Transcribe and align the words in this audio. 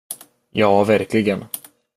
Ja, 0.51 0.83
verkligen. 0.83 1.45